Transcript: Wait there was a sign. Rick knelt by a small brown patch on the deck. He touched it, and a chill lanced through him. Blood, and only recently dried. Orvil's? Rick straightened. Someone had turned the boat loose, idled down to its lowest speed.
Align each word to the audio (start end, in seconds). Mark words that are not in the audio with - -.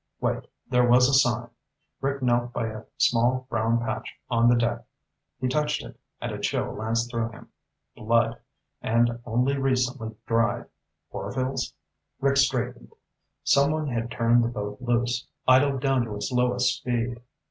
Wait 0.19 0.47
there 0.67 0.89
was 0.89 1.07
a 1.07 1.13
sign. 1.13 1.47
Rick 2.01 2.23
knelt 2.23 2.51
by 2.51 2.65
a 2.65 2.85
small 2.97 3.45
brown 3.51 3.77
patch 3.79 4.15
on 4.31 4.49
the 4.49 4.55
deck. 4.55 4.83
He 5.39 5.47
touched 5.47 5.83
it, 5.83 5.95
and 6.19 6.31
a 6.31 6.39
chill 6.39 6.73
lanced 6.73 7.11
through 7.11 7.29
him. 7.29 7.49
Blood, 7.95 8.39
and 8.81 9.19
only 9.27 9.59
recently 9.59 10.15
dried. 10.25 10.65
Orvil's? 11.11 11.75
Rick 12.19 12.37
straightened. 12.37 12.91
Someone 13.43 13.89
had 13.89 14.09
turned 14.09 14.43
the 14.43 14.47
boat 14.47 14.81
loose, 14.81 15.27
idled 15.47 15.81
down 15.81 16.05
to 16.05 16.15
its 16.15 16.31
lowest 16.31 16.79
speed. 16.79 17.21